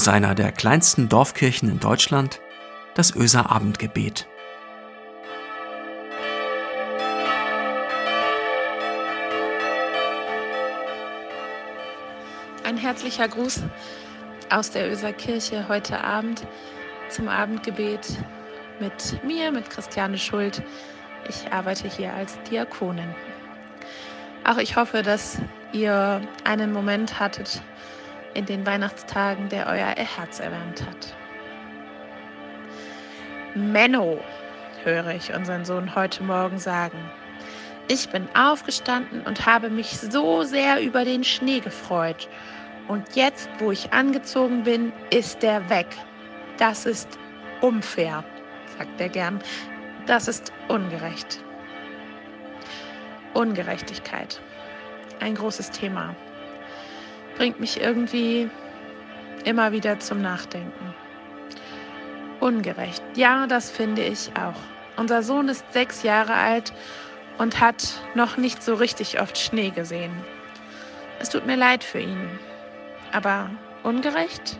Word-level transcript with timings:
aus 0.00 0.08
einer 0.08 0.34
der 0.34 0.50
kleinsten 0.50 1.10
Dorfkirchen 1.10 1.68
in 1.68 1.78
Deutschland, 1.78 2.40
das 2.94 3.14
Öser 3.14 3.50
Abendgebet. 3.50 4.26
Ein 12.64 12.78
herzlicher 12.78 13.28
Gruß 13.28 13.64
aus 14.48 14.70
der 14.70 14.90
Öser 14.90 15.12
Kirche 15.12 15.68
heute 15.68 16.02
Abend 16.02 16.46
zum 17.10 17.28
Abendgebet 17.28 18.16
mit 18.80 19.22
mir, 19.22 19.52
mit 19.52 19.68
Christiane 19.68 20.16
Schuld. 20.16 20.62
Ich 21.28 21.52
arbeite 21.52 21.88
hier 21.88 22.14
als 22.14 22.38
Diakonin. 22.44 23.14
Auch 24.44 24.56
ich 24.56 24.76
hoffe, 24.76 25.02
dass 25.02 25.36
ihr 25.74 26.22
einen 26.44 26.72
Moment 26.72 27.20
hattet 27.20 27.60
in 28.34 28.46
den 28.46 28.66
Weihnachtstagen, 28.66 29.48
der 29.48 29.66
euer 29.66 29.94
Herz 29.96 30.40
erwärmt 30.40 30.82
hat. 30.86 31.16
Menno, 33.54 34.20
höre 34.84 35.14
ich 35.14 35.34
unseren 35.34 35.64
Sohn 35.64 35.94
heute 35.94 36.22
Morgen 36.22 36.58
sagen. 36.58 36.98
Ich 37.88 38.08
bin 38.08 38.28
aufgestanden 38.36 39.22
und 39.22 39.46
habe 39.46 39.68
mich 39.68 39.98
so 39.98 40.44
sehr 40.44 40.80
über 40.80 41.04
den 41.04 41.24
Schnee 41.24 41.58
gefreut. 41.58 42.28
Und 42.86 43.16
jetzt, 43.16 43.48
wo 43.58 43.72
ich 43.72 43.92
angezogen 43.92 44.62
bin, 44.62 44.92
ist 45.10 45.42
der 45.42 45.68
weg. 45.68 45.88
Das 46.58 46.86
ist 46.86 47.18
unfair, 47.60 48.24
sagt 48.78 49.00
er 49.00 49.08
gern. 49.08 49.40
Das 50.06 50.28
ist 50.28 50.52
ungerecht. 50.68 51.42
Ungerechtigkeit. 53.34 54.40
Ein 55.20 55.34
großes 55.34 55.70
Thema. 55.70 56.14
Bringt 57.40 57.58
mich 57.58 57.80
irgendwie 57.80 58.50
immer 59.46 59.72
wieder 59.72 59.98
zum 59.98 60.20
Nachdenken. 60.20 60.94
Ungerecht. 62.38 63.02
Ja, 63.14 63.46
das 63.46 63.70
finde 63.70 64.02
ich 64.02 64.30
auch. 64.36 64.60
Unser 64.98 65.22
Sohn 65.22 65.48
ist 65.48 65.64
sechs 65.72 66.02
Jahre 66.02 66.34
alt 66.34 66.74
und 67.38 67.58
hat 67.58 67.94
noch 68.14 68.36
nicht 68.36 68.62
so 68.62 68.74
richtig 68.74 69.22
oft 69.22 69.38
Schnee 69.38 69.70
gesehen. 69.70 70.12
Es 71.18 71.30
tut 71.30 71.46
mir 71.46 71.56
leid 71.56 71.82
für 71.82 72.00
ihn. 72.00 72.38
Aber 73.10 73.48
ungerecht? 73.84 74.58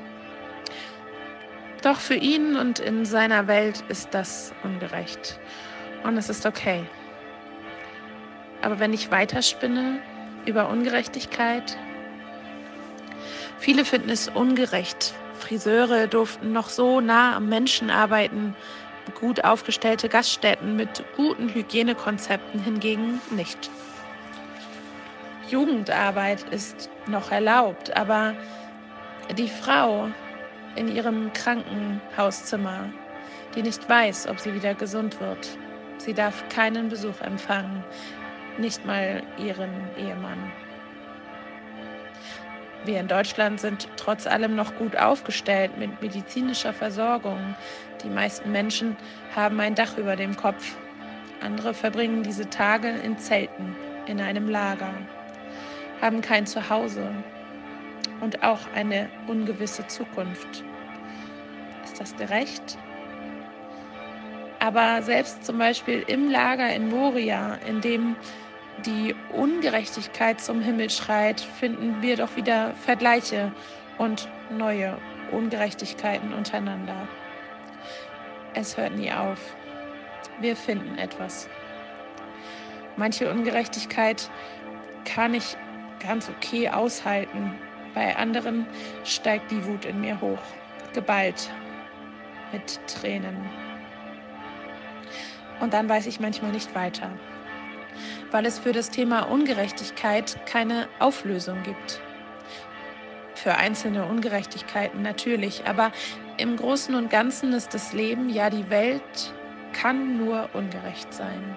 Doch 1.83 2.01
für 2.01 2.15
ihn 2.15 2.57
und 2.57 2.79
in 2.79 3.05
seiner 3.05 3.47
Welt 3.47 3.85
ist 3.89 4.15
das 4.15 4.55
ungerecht. 4.63 5.39
Und 6.03 6.17
es 6.17 6.31
ist 6.31 6.47
okay. 6.47 6.87
Aber 8.63 8.79
wenn 8.79 8.95
ich 8.95 9.11
weiterspinne 9.11 10.01
über 10.47 10.71
Ungerechtigkeit, 10.71 11.77
viele 13.61 13.85
finden 13.85 14.11
es 14.11 14.29
ungerecht. 14.29 15.15
Friseure 15.39 16.09
durften 16.09 16.53
noch 16.53 16.69
so 16.69 17.01
nah 17.01 17.37
am 17.37 17.49
Menschen 17.49 17.91
arbeiten, 17.91 18.55
gut 19.21 19.45
aufgestellte 19.45 20.09
Gaststätten 20.09 20.77
mit 20.77 21.05
guten 21.17 21.49
Hygienekonzepten 21.49 22.63
hingegen 22.63 23.21
nicht. 23.31 23.71
Jugendarbeit 25.49 26.45
ist 26.51 26.89
noch 27.07 27.33
erlaubt, 27.33 27.97
aber 27.97 28.35
die 29.37 29.49
Frau 29.49 30.09
in 30.77 30.95
ihrem 30.95 31.33
Krankenhauszimmer, 31.33 32.89
die 33.55 33.63
nicht 33.63 33.89
weiß, 33.89 34.29
ob 34.29 34.39
sie 34.39 34.55
wieder 34.55 34.75
gesund 34.75 35.21
wird, 35.21 35.49
sie 35.99 36.15
darf 36.15 36.49
keinen 36.49 36.89
Besuch 36.89 37.21
empfangen, 37.21 37.85
nicht 38.59 38.85
mal 38.85 39.23
ihren 39.39 39.73
Ehemann. 39.97 40.53
Wir 42.85 42.99
in 42.99 43.09
Deutschland 43.09 43.61
sind 43.61 43.89
trotz 43.97 44.27
allem 44.27 44.55
noch 44.55 44.75
gut 44.77 44.97
aufgestellt 44.97 45.77
mit 45.79 46.01
medizinischer 46.01 46.73
Versorgung. 46.73 47.55
Die 48.03 48.09
meisten 48.09 48.51
Menschen 48.53 48.97
haben 49.37 49.61
ein 49.61 49.75
Dach 49.75 49.99
über 49.99 50.17
dem 50.17 50.35
Kopf. 50.35 50.77
Andere 51.41 51.75
verbringen 51.75 52.23
diese 52.23 52.49
Tage 52.49 52.89
in 52.89 53.19
Zelten, 53.19 53.77
in 54.07 54.21
einem 54.21 54.49
Lager, 54.49 54.95
haben 56.01 56.23
kein 56.23 56.47
Zuhause 56.47 57.13
und 58.21 58.43
auch 58.43 58.61
eine 58.75 59.09
ungewisse 59.27 59.87
Zukunft. 59.87 60.65
Ist 61.85 62.01
das 62.01 62.17
gerecht? 62.17 62.79
Aber 64.59 65.03
selbst 65.03 65.45
zum 65.45 65.59
Beispiel 65.59 66.05
im 66.07 66.31
Lager 66.31 66.75
in 66.75 66.89
Moria, 66.89 67.59
in 67.67 67.81
dem 67.81 68.17
die 68.87 69.15
Ungerechtigkeit 69.33 70.41
zum 70.41 70.61
Himmel 70.61 70.91
schreit, 70.91 71.41
finden 71.41 72.03
wir 72.03 72.17
doch 72.17 72.37
wieder 72.37 72.75
Vergleiche 72.75 73.53
und 73.99 74.29
neue 74.51 74.99
Ungerechtigkeiten 75.31 76.33
untereinander. 76.33 77.09
Es 78.55 78.77
hört 78.77 78.97
nie 78.97 79.13
auf. 79.13 79.39
Wir 80.41 80.57
finden 80.57 80.99
etwas. 80.99 81.49
Manche 82.97 83.31
Ungerechtigkeit 83.31 84.31
kann 85.05 85.35
ich 85.35 85.57
ganz 86.01 86.29
okay 86.29 86.69
aushalten. 86.69 87.55
Bei 87.95 88.17
anderen 88.17 88.67
steigt 89.05 89.51
die 89.51 89.65
Wut 89.65 89.85
in 89.85 90.01
mir 90.01 90.21
hoch, 90.21 90.43
geballt 90.93 91.51
mit 92.53 92.81
Tränen. 92.87 93.37
Und 95.61 95.75
dann 95.75 95.89
weiß 95.89 96.07
ich 96.07 96.21
manchmal 96.21 96.53
nicht 96.53 96.75
weiter 96.75 97.11
weil 98.31 98.47
es 98.47 98.59
für 98.59 98.73
das 98.73 98.91
Thema 98.91 99.23
Ungerechtigkeit 99.23 100.39
keine 100.47 100.89
Auflösung 100.99 101.63
gibt. 101.63 102.01
Für 103.35 103.57
einzelne 103.57 104.05
Ungerechtigkeiten 104.05 105.03
natürlich, 105.03 105.67
aber 105.67 105.93
im 106.37 106.57
Großen 106.57 106.95
und 106.95 107.11
Ganzen 107.11 107.53
ist 107.53 107.75
das 107.75 107.93
Leben, 107.93 108.29
ja 108.29 108.51
die 108.51 108.69
Welt, 108.71 109.35
kann 109.73 110.19
nur 110.19 110.49
ungerecht 110.53 111.13
sein. 111.13 111.57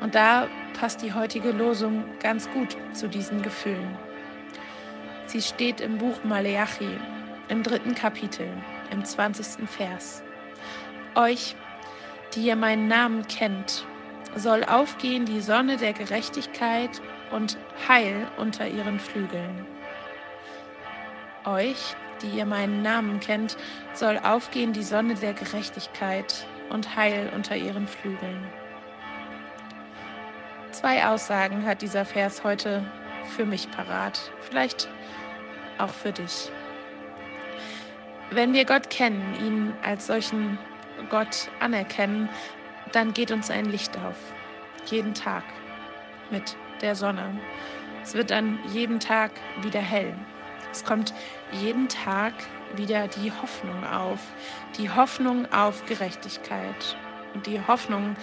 Und 0.00 0.14
da 0.14 0.46
passt 0.78 1.02
die 1.02 1.12
heutige 1.12 1.50
Losung 1.50 2.04
ganz 2.20 2.48
gut 2.50 2.76
zu 2.92 3.08
diesen 3.08 3.42
Gefühlen. 3.42 3.96
Sie 5.26 5.42
steht 5.42 5.80
im 5.80 5.98
Buch 5.98 6.22
Maleachi, 6.22 6.96
im 7.48 7.62
dritten 7.62 7.94
Kapitel, 7.94 8.48
im 8.92 9.04
20. 9.04 9.68
Vers. 9.68 10.22
Euch, 11.16 11.56
die 12.34 12.46
ihr 12.46 12.56
meinen 12.56 12.86
Namen 12.86 13.26
kennt 13.26 13.84
soll 14.38 14.64
aufgehen 14.64 15.24
die 15.24 15.40
Sonne 15.40 15.76
der 15.76 15.92
Gerechtigkeit 15.92 17.02
und 17.30 17.58
Heil 17.88 18.26
unter 18.36 18.66
ihren 18.66 19.00
Flügeln. 19.00 19.66
Euch, 21.44 21.96
die 22.22 22.28
ihr 22.38 22.46
meinen 22.46 22.82
Namen 22.82 23.20
kennt, 23.20 23.56
soll 23.94 24.18
aufgehen 24.18 24.72
die 24.72 24.82
Sonne 24.82 25.14
der 25.14 25.34
Gerechtigkeit 25.34 26.46
und 26.70 26.96
Heil 26.96 27.30
unter 27.34 27.56
ihren 27.56 27.86
Flügeln. 27.86 28.46
Zwei 30.72 31.06
Aussagen 31.06 31.64
hat 31.66 31.82
dieser 31.82 32.04
Vers 32.04 32.44
heute 32.44 32.84
für 33.36 33.44
mich 33.44 33.70
parat, 33.70 34.30
vielleicht 34.40 34.88
auch 35.78 35.90
für 35.90 36.12
dich. 36.12 36.50
Wenn 38.30 38.52
wir 38.52 38.64
Gott 38.64 38.90
kennen, 38.90 39.34
ihn 39.44 39.72
als 39.82 40.06
solchen 40.06 40.58
Gott 41.10 41.48
anerkennen, 41.60 42.28
dann 42.94 43.12
geht 43.12 43.30
uns 43.30 43.50
ein 43.50 43.66
Licht 43.66 43.96
auf. 43.98 44.16
Jeden 44.86 45.14
Tag 45.14 45.44
mit 46.30 46.56
der 46.80 46.94
Sonne. 46.94 47.38
Es 48.02 48.14
wird 48.14 48.30
dann 48.30 48.58
jeden 48.72 49.00
Tag 49.00 49.32
wieder 49.62 49.80
hell. 49.80 50.14
Es 50.70 50.84
kommt 50.84 51.12
jeden 51.52 51.88
Tag 51.88 52.32
wieder 52.76 53.08
die 53.08 53.32
Hoffnung 53.32 53.84
auf. 53.84 54.20
Die 54.78 54.90
Hoffnung 54.90 55.50
auf 55.52 55.84
Gerechtigkeit. 55.86 56.96
Und 57.34 57.46
die 57.46 57.60
Hoffnung 57.66 58.16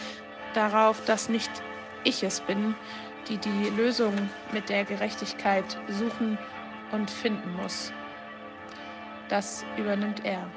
darauf, 0.53 1.03
dass 1.05 1.29
nicht 1.29 1.51
ich 2.03 2.23
es 2.23 2.41
bin, 2.41 2.75
die 3.27 3.37
die 3.37 3.69
Lösung 3.75 4.13
mit 4.51 4.69
der 4.69 4.85
Gerechtigkeit 4.85 5.77
suchen 5.87 6.37
und 6.91 7.09
finden 7.09 7.55
muss. 7.55 7.91
Das 9.27 9.65
übernimmt 9.77 10.23
er. 10.23 10.47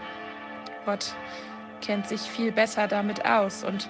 Gott 0.85 1.15
kennt 1.81 2.09
sich 2.09 2.21
viel 2.21 2.53
besser 2.53 2.89
damit 2.89 3.25
aus 3.25 3.65
und 3.65 3.89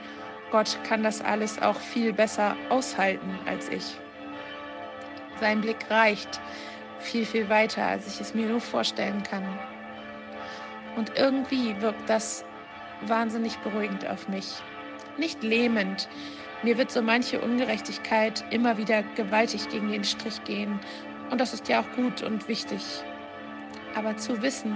Gott 0.50 0.78
kann 0.84 1.02
das 1.02 1.20
alles 1.20 1.60
auch 1.60 1.78
viel 1.78 2.12
besser 2.12 2.56
aushalten 2.70 3.38
als 3.46 3.68
ich. 3.68 3.84
Sein 5.40 5.60
Blick 5.60 5.90
reicht 5.90 6.40
viel, 6.98 7.24
viel 7.24 7.48
weiter, 7.48 7.84
als 7.86 8.06
ich 8.06 8.20
es 8.20 8.34
mir 8.34 8.46
nur 8.46 8.60
vorstellen 8.60 9.22
kann. 9.22 9.44
Und 10.96 11.16
irgendwie 11.16 11.80
wirkt 11.80 12.08
das 12.08 12.44
wahnsinnig 13.02 13.58
beruhigend 13.58 14.08
auf 14.08 14.28
mich. 14.28 14.62
Nicht 15.16 15.42
lähmend. 15.42 16.08
Mir 16.62 16.76
wird 16.76 16.90
so 16.90 17.02
manche 17.02 17.40
Ungerechtigkeit 17.40 18.44
immer 18.50 18.78
wieder 18.78 19.02
gewaltig 19.14 19.68
gegen 19.68 19.92
den 19.92 20.02
Strich 20.02 20.42
gehen. 20.44 20.80
Und 21.30 21.40
das 21.40 21.52
ist 21.52 21.68
ja 21.68 21.80
auch 21.80 21.92
gut 21.94 22.22
und 22.22 22.48
wichtig. 22.48 22.82
Aber 23.94 24.16
zu 24.16 24.42
wissen, 24.42 24.74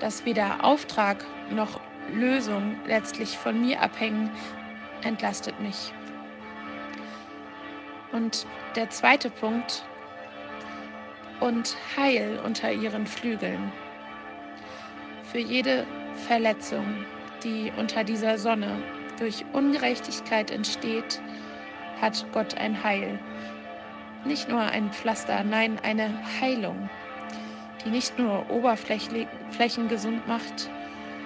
dass 0.00 0.24
weder 0.24 0.64
Auftrag 0.64 1.24
noch 1.50 1.80
Lösung 2.10 2.76
letztlich 2.86 3.38
von 3.38 3.60
mir 3.60 3.80
abhängen, 3.80 4.30
entlastet 5.02 5.60
mich. 5.60 5.92
Und 8.12 8.46
der 8.76 8.90
zweite 8.90 9.30
Punkt, 9.30 9.84
und 11.42 11.76
Heil 11.96 12.38
unter 12.44 12.72
ihren 12.72 13.06
Flügeln. 13.06 13.72
Für 15.24 15.40
jede 15.40 15.86
Verletzung, 16.28 16.86
die 17.42 17.72
unter 17.76 18.04
dieser 18.04 18.38
Sonne 18.38 18.78
durch 19.18 19.44
Ungerechtigkeit 19.52 20.52
entsteht, 20.52 21.20
hat 22.00 22.24
Gott 22.32 22.58
ein 22.58 22.84
Heil. 22.84 23.18
Nicht 24.24 24.48
nur 24.48 24.60
ein 24.60 24.92
Pflaster, 24.92 25.42
nein, 25.42 25.78
eine 25.82 26.10
Heilung, 26.40 26.88
die 27.84 27.90
nicht 27.90 28.18
nur 28.18 28.48
Oberflächen 28.48 29.88
gesund 29.88 30.28
macht, 30.28 30.70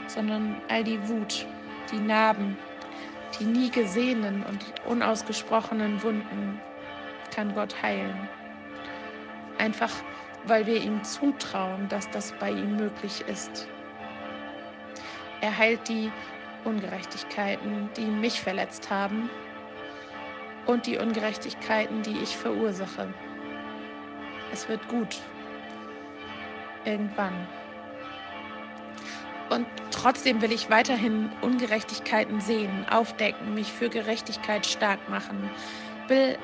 sondern 0.06 0.56
all 0.68 0.84
die 0.84 1.08
Wut, 1.08 1.46
die 1.90 1.98
Narben, 1.98 2.56
die 3.38 3.44
nie 3.44 3.70
gesehenen 3.70 4.44
und 4.44 4.64
unausgesprochenen 4.86 6.02
Wunden 6.02 6.60
kann 7.34 7.54
Gott 7.54 7.82
heilen. 7.82 8.28
Einfach 9.58 9.92
weil 10.46 10.66
wir 10.66 10.80
ihm 10.80 11.02
zutrauen, 11.02 11.88
dass 11.88 12.08
das 12.10 12.32
bei 12.38 12.50
ihm 12.50 12.76
möglich 12.76 13.24
ist. 13.26 13.68
Er 15.40 15.56
heilt 15.56 15.88
die 15.88 16.10
Ungerechtigkeiten, 16.64 17.90
die 17.96 18.06
mich 18.06 18.40
verletzt 18.40 18.90
haben 18.90 19.28
und 20.66 20.86
die 20.86 20.98
Ungerechtigkeiten, 20.98 22.02
die 22.02 22.18
ich 22.18 22.36
verursache. 22.36 23.12
Es 24.52 24.68
wird 24.68 24.86
gut. 24.88 25.20
Irgendwann. 26.84 27.46
Und 29.48 29.66
trotzdem 29.90 30.42
will 30.42 30.52
ich 30.52 30.70
weiterhin 30.70 31.30
Ungerechtigkeiten 31.40 32.40
sehen, 32.40 32.86
aufdecken, 32.90 33.54
mich 33.54 33.72
für 33.72 33.88
Gerechtigkeit 33.88 34.66
stark 34.66 35.08
machen, 35.08 35.50
will 36.08 36.36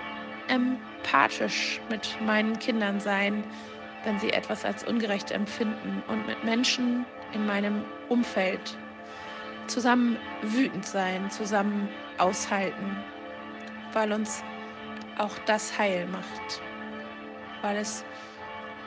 empathisch 0.48 1.80
mit 1.90 2.18
meinen 2.24 2.58
Kindern 2.58 3.00
sein, 3.00 3.44
wenn 4.04 4.18
sie 4.18 4.32
etwas 4.32 4.64
als 4.64 4.84
ungerecht 4.84 5.30
empfinden 5.30 6.02
und 6.08 6.26
mit 6.26 6.44
Menschen 6.44 7.06
in 7.32 7.46
meinem 7.46 7.84
Umfeld 8.08 8.76
zusammen 9.66 10.18
wütend 10.42 10.86
sein, 10.86 11.30
zusammen 11.30 11.88
aushalten, 12.18 12.96
weil 13.92 14.12
uns 14.12 14.42
auch 15.18 15.38
das 15.46 15.78
heil 15.78 16.06
macht, 16.06 16.62
weil 17.62 17.76
es 17.76 18.04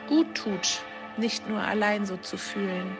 gut 0.07 0.35
tut, 0.35 0.81
nicht 1.17 1.47
nur 1.49 1.61
allein 1.61 2.05
so 2.05 2.17
zu 2.17 2.37
fühlen. 2.37 2.97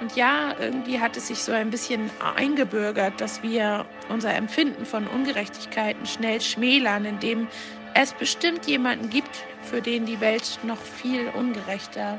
Und 0.00 0.16
ja, 0.16 0.54
irgendwie 0.58 1.00
hat 1.00 1.16
es 1.16 1.28
sich 1.28 1.44
so 1.44 1.52
ein 1.52 1.70
bisschen 1.70 2.10
eingebürgert, 2.36 3.20
dass 3.20 3.42
wir 3.42 3.86
unser 4.08 4.34
Empfinden 4.34 4.84
von 4.86 5.06
Ungerechtigkeiten 5.06 6.04
schnell 6.06 6.40
schmälern, 6.40 7.04
indem 7.04 7.48
es 7.94 8.12
bestimmt 8.12 8.66
jemanden 8.66 9.08
gibt, 9.08 9.44
für 9.62 9.80
den 9.80 10.04
die 10.04 10.20
Welt 10.20 10.58
noch 10.64 10.80
viel 10.80 11.28
ungerechter 11.28 12.18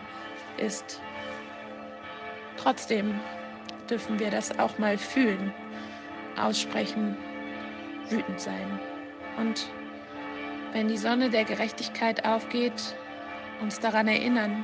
ist. 0.57 1.01
Trotzdem 2.57 3.19
dürfen 3.89 4.19
wir 4.19 4.31
das 4.31 4.57
auch 4.57 4.77
mal 4.77 4.98
fühlen, 4.98 5.54
aussprechen, 6.38 7.16
wütend 8.10 8.39
sein. 8.39 8.80
Und 9.38 9.69
wenn 10.72 10.88
die 10.88 10.98
Sonne 10.98 11.30
der 11.30 11.44
Gerechtigkeit 11.44 12.25
aufgeht, 12.25 12.95
uns 13.62 13.80
daran 13.80 14.07
erinnern, 14.07 14.63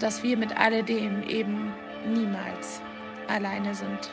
dass 0.00 0.22
wir 0.22 0.36
mit 0.36 0.56
alledem 0.56 1.22
eben 1.22 1.72
niemals 2.06 2.82
alleine 3.28 3.74
sind. 3.74 4.12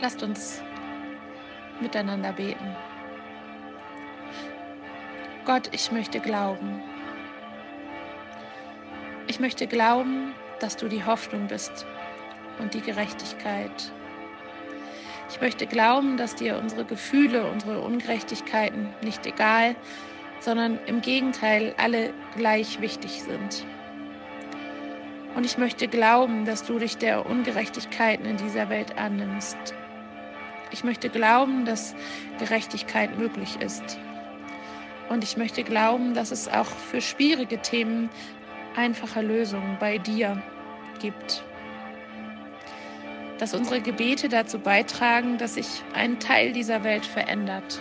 Lasst 0.00 0.22
uns 0.22 0.62
miteinander 1.80 2.32
beten. 2.32 2.76
Gott, 5.44 5.68
ich 5.72 5.90
möchte 5.92 6.20
glauben. 6.20 6.80
Ich 9.26 9.40
möchte 9.40 9.66
glauben, 9.66 10.32
dass 10.60 10.76
du 10.76 10.88
die 10.88 11.04
Hoffnung 11.04 11.48
bist 11.48 11.86
und 12.58 12.74
die 12.74 12.80
Gerechtigkeit. 12.80 13.92
Ich 15.28 15.40
möchte 15.40 15.66
glauben, 15.66 16.16
dass 16.16 16.34
dir 16.34 16.58
unsere 16.58 16.84
Gefühle, 16.84 17.48
unsere 17.50 17.80
Ungerechtigkeiten 17.80 18.88
nicht 19.02 19.26
egal, 19.26 19.76
sondern 20.40 20.78
im 20.86 21.00
Gegenteil 21.00 21.74
alle 21.76 22.12
gleich 22.36 22.80
wichtig 22.80 23.22
sind. 23.22 23.64
Und 25.36 25.46
ich 25.46 25.58
möchte 25.58 25.86
glauben, 25.86 26.44
dass 26.44 26.64
du 26.64 26.78
dich 26.78 26.96
der 26.96 27.26
Ungerechtigkeiten 27.26 28.26
in 28.26 28.36
dieser 28.36 28.68
Welt 28.68 28.98
annimmst. 28.98 29.56
Ich 30.72 30.82
möchte 30.82 31.08
glauben, 31.08 31.64
dass 31.64 31.94
Gerechtigkeit 32.38 33.16
möglich 33.18 33.60
ist. 33.60 33.98
Und 35.08 35.24
ich 35.24 35.36
möchte 35.36 35.62
glauben, 35.64 36.14
dass 36.14 36.30
es 36.30 36.48
auch 36.48 36.66
für 36.66 37.00
schwierige 37.00 37.58
Themen 37.58 38.10
einfache 38.76 39.20
Lösungen 39.20 39.76
bei 39.80 39.98
dir 39.98 40.42
gibt. 41.00 41.42
Dass 43.38 43.54
unsere 43.54 43.80
Gebete 43.80 44.28
dazu 44.28 44.58
beitragen, 44.58 45.38
dass 45.38 45.54
sich 45.54 45.82
ein 45.94 46.20
Teil 46.20 46.52
dieser 46.52 46.84
Welt 46.84 47.06
verändert. 47.06 47.80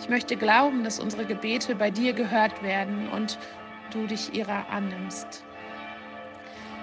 Ich 0.00 0.08
möchte 0.08 0.36
glauben, 0.36 0.82
dass 0.82 0.98
unsere 0.98 1.26
Gebete 1.26 1.74
bei 1.74 1.90
dir 1.90 2.14
gehört 2.14 2.62
werden 2.62 3.08
und 3.10 3.38
du 3.92 4.06
dich 4.06 4.34
ihrer 4.34 4.68
annimmst. 4.70 5.44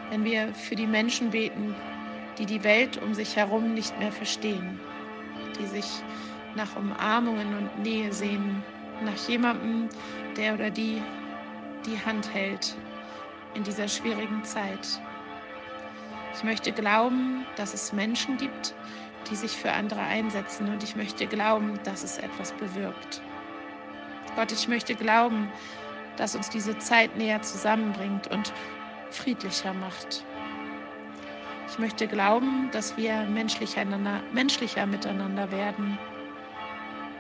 Wenn 0.09 0.23
wir 0.23 0.53
für 0.53 0.75
die 0.75 0.85
Menschen 0.85 1.31
beten, 1.31 1.75
die 2.37 2.45
die 2.45 2.63
Welt 2.63 3.01
um 3.01 3.13
sich 3.15 3.35
herum 3.35 3.73
nicht 3.73 3.97
mehr 3.99 4.11
verstehen, 4.11 4.79
die 5.59 5.65
sich 5.65 5.87
nach 6.55 6.75
Umarmungen 6.75 7.57
und 7.57 7.79
Nähe 7.79 8.13
sehnen, 8.13 8.63
nach 9.03 9.27
jemandem, 9.27 9.89
der 10.37 10.53
oder 10.53 10.69
die 10.69 11.01
die 11.85 11.99
Hand 12.05 12.33
hält 12.33 12.75
in 13.55 13.63
dieser 13.63 13.87
schwierigen 13.87 14.43
Zeit. 14.43 15.01
Ich 16.35 16.43
möchte 16.43 16.71
glauben, 16.71 17.45
dass 17.55 17.73
es 17.73 17.93
Menschen 17.93 18.37
gibt, 18.37 18.75
die 19.29 19.35
sich 19.35 19.51
für 19.51 19.71
andere 19.71 20.01
einsetzen 20.01 20.69
und 20.69 20.83
ich 20.83 20.95
möchte 20.95 21.27
glauben, 21.27 21.79
dass 21.83 22.03
es 22.03 22.17
etwas 22.17 22.51
bewirkt. 22.53 23.21
Gott, 24.35 24.51
ich 24.51 24.67
möchte 24.67 24.95
glauben, 24.95 25.49
dass 26.17 26.35
uns 26.35 26.49
diese 26.49 26.77
Zeit 26.77 27.15
näher 27.17 27.41
zusammenbringt 27.41 28.27
und 28.27 28.53
friedlicher 29.09 29.73
macht. 29.73 30.23
Ich 31.69 31.79
möchte 31.79 32.07
glauben, 32.07 32.69
dass 32.71 32.97
wir 32.97 33.23
menschlicher, 33.23 33.85
menschlicher 34.31 34.85
miteinander 34.85 35.51
werden 35.51 35.97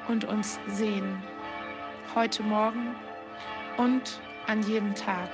und 0.07 0.25
uns 0.25 0.59
sehen. 0.67 1.21
Heute 2.15 2.43
Morgen 2.43 2.95
und 3.77 4.19
an 4.47 4.63
jedem 4.63 4.95
Tag. 4.95 5.29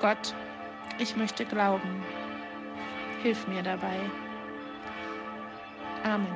Gott, 0.00 0.34
ich 0.98 1.16
möchte 1.16 1.44
glauben. 1.44 2.02
Hilf 3.22 3.46
mir 3.46 3.62
dabei. 3.62 3.98
Amen. 6.04 6.34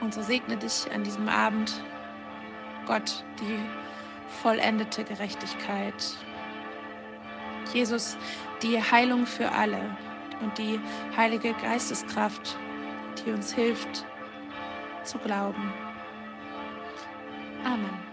Und 0.00 0.12
so 0.14 0.22
segne 0.22 0.56
dich 0.56 0.90
an 0.92 1.04
diesem 1.04 1.28
Abend, 1.28 1.82
Gott, 2.86 3.24
die 3.40 3.58
vollendete 4.42 5.04
Gerechtigkeit. 5.04 5.94
Jesus, 7.72 8.16
die 8.62 8.82
Heilung 8.82 9.26
für 9.26 9.50
alle 9.52 9.96
und 10.40 10.58
die 10.58 10.80
heilige 11.16 11.54
Geisteskraft, 11.54 12.58
die 13.24 13.30
uns 13.30 13.52
hilft 13.52 14.04
zu 15.04 15.18
glauben. 15.18 15.72
Amen. 17.64 18.11